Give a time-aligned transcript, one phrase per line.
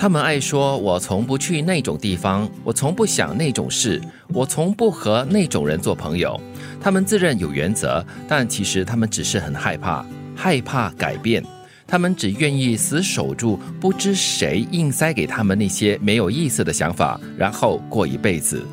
[0.00, 6.40] 他们爱说：“我从不去那种地方，我从不想那种事，我从不和那种人做朋友。”
[6.80, 10.02] 他们自认有原则，但其实他们只是很害怕，
[10.34, 11.44] 害怕改变。
[11.86, 18.64] 他们只愿意死守住不知谁硬塞给他们那些没有意思的想法，然后过一辈子。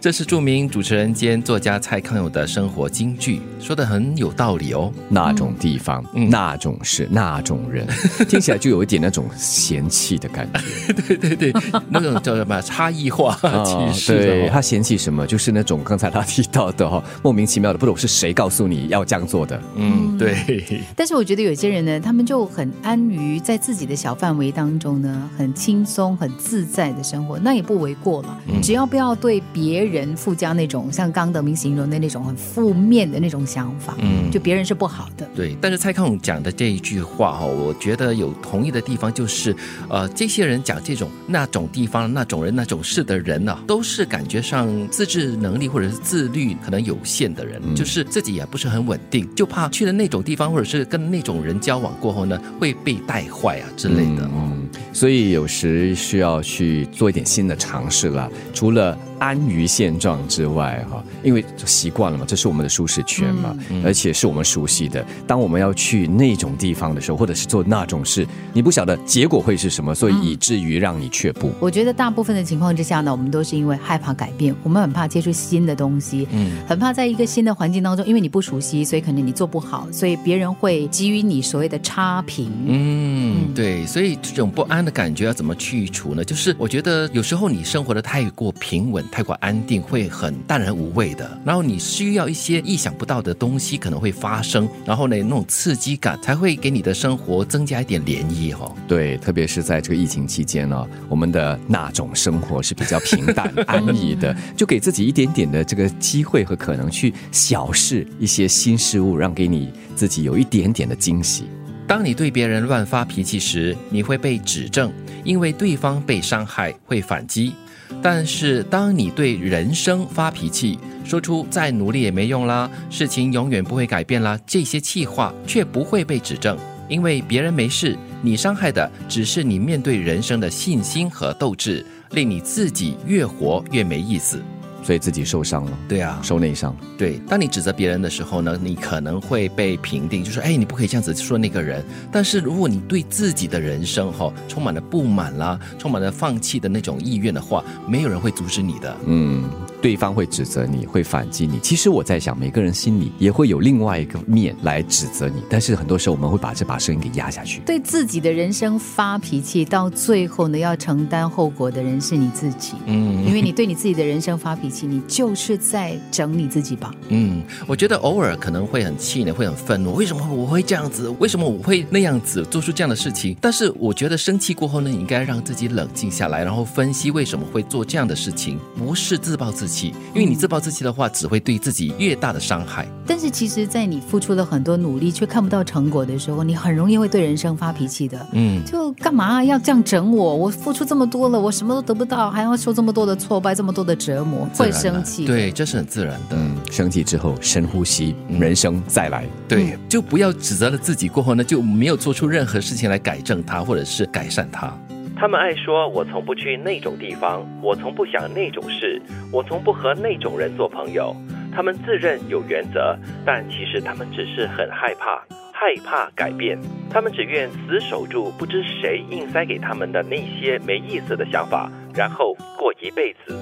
[0.00, 4.92] 这是著名主持人兼作家蔡康永的生活金句，说的很有道理哦。
[5.08, 7.86] 那种地方，那种事，那种人，
[8.28, 10.92] 听起来就有一点那种嫌弃的感觉。
[11.06, 11.52] 对对对，
[11.88, 14.18] 那种叫什么差异化歧视？
[14.18, 15.26] 对他嫌弃什么？
[15.26, 19.60] 就是那种刚才他提到的哈，莫名其妙的，不懂是谁告诉你要这样做的。
[19.76, 20.80] 嗯，对。
[20.96, 28.38] 但是我觉得有些人呢，他们就很安于在自己的小范围当中呢，很轻松、很自在的生活，那也不为过了。
[28.62, 35.28] 只要不要对别人附加那种像刚德明形容的那种很负面的那种想法，嗯，就别人是不好的。
[35.36, 39.54] 对，但是蔡康永讲的这一句话哈，我觉得有同意的地方，就是
[39.90, 54.26] 呃，这些人讲这种那种地方、那种人、那种事的人呢，都是感觉上自制能力或者是自律可能有限的人，就是自己也不是很稳定，就怕去了那种地方或者是跟那种人交往过后呢，会被带坏啊之类的。
[54.34, 58.96] 嗯，所以有时需要去做一点新的尝试了，除了。
[59.20, 65.04] 安于现状之外，哈，因为习惯了嘛，这是我们的舒适圈嘛，而且是我们熟悉的。
[65.26, 71.52] 当我们要去那种地方的时候，或者是做那种事，你不晓得结果会是什么，所以以至于让你却步。
[71.60, 82.50] 我觉得大部分的情况之下呢，我们都是因为害怕改变，我们很怕接触新的东西，嗯，很怕在一个新的环境当中，因为你不熟悉，所以可能你做不好，所以别人会给予你所谓的差评。
[82.64, 86.24] 嗯，对，所以这种不安的感觉要怎么去除呢？
[86.24, 89.00] 就是我觉得有时候你生活的太过平稳。
[89.10, 98.72] 太过安定会很淡然无味的，然后你需要一些意想不到的东西可能会发生，然后呢那种刺激感才会给你的生活增加一点涟漪哈。
[98.86, 111.44] 对，特别是在这个疫情期间呢，我们的那种生活是比较平淡安逸的， 就给自己一点点的这个机会和可能去小试一些新事物，让给你自己有一点点的惊喜。
[111.90, 114.92] 当你对别人乱发脾气时，你会被指正，
[115.24, 117.52] 因为对方被伤害会反击。
[118.00, 126.56] 但是，当你对人生发脾气，说出再努力也没用啦，事情永远不会改变啦，这些气话却不会被指正，
[126.88, 134.40] 因为别人没事，你伤害的只是你面对人生的信心和斗志，令你自己越活越没意思。
[134.82, 136.74] 所以自己受伤了，对啊，受内伤。
[136.96, 148.96] 对，当你指责别人的时候呢，你可能会被评定，就说：“哎，你不可以这样子说那个人。”但是如果你对自己的人生哈充满了不满啦，充满了放弃的那种意愿的话，没有人会阻止你的。
[149.06, 149.44] 嗯。
[149.80, 151.58] 对方会指责你，会反击你。
[151.60, 157.60] 其实我在想，每个人心里也会有另外一个面来指责你，但是很多时候我们会把这把声音给压下去。
[157.60, 162.74] 对自己的人生发脾气，到最后呢，要承担后果的人是你自己。
[162.84, 166.94] 嗯，因为你对你自己的人生发脾气，你就是在整你自己吧。
[167.08, 169.94] 嗯，我觉得偶尔可能会很气馁，会很愤怒。
[169.94, 171.08] 为什么我会这样子？
[171.18, 173.34] 为什么我会那样子做出这样的事情？
[173.40, 179.69] 但是我觉得生气过后呢，你应该让自己冷静下来，然后分析为什么会做这样的事情，不是自暴自。
[179.70, 182.86] 气，因为你自暴自弃的话，只会对自己越大的伤害。
[183.06, 188.26] 但是其实，在你付出了很多努力却看不到成果的时候，你很容易会对人生发脾气的。
[188.32, 190.36] 嗯，就干嘛要这样整我？
[190.36, 195.24] 我付出这么多了，我什么都得不到，还要受这么多的挫败，这么多的折磨，会生气。
[195.26, 196.36] 对，这是很自然的。
[196.36, 199.24] 嗯，生气之后深呼吸，人生再来。
[199.48, 204.72] 对，就不要指责了自己，过后呢就没有做出任何事情来改正它，或者是改善它。
[205.20, 208.98] 他们爱说：“我从不去那种地方，我从不想那种事，
[209.30, 211.14] 我从不和那种人做朋友。”
[211.54, 215.22] 他们自认有原则，但其实他们只是很害怕，
[215.52, 216.58] 害怕改变。
[216.88, 223.36] 他们只愿死守住不知谁硬塞给他们的那些没意思的想法，然后过一辈子。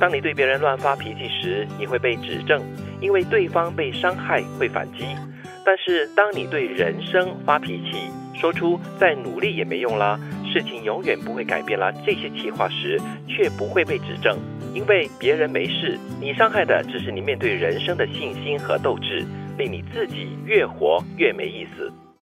[0.00, 2.58] 当你对别人乱发脾气时，你会被指正，
[3.02, 5.04] 因为对方被伤害会反击。
[5.62, 10.18] 但是当你对人生发脾气，说出再努力也没用啦。
[10.52, 11.90] 事情永远不会改变了。
[12.04, 14.36] 这些计划时，却不会被指正，
[14.74, 19.24] 因为别人没事，你伤害的只是你面对人生的信心和斗志，
[19.56, 21.90] 令你自己越活越没意思。